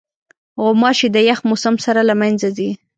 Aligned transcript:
غوماشې 0.61 1.07
د 1.11 1.17
یخ 1.29 1.39
موسم 1.49 1.75
سره 1.85 2.01
له 2.09 2.13
منځه 2.21 2.47
ځي. 2.57 2.69